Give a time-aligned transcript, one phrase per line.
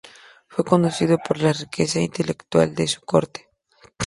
[0.47, 3.49] Fue conocido por la riqueza intelectual de su corte.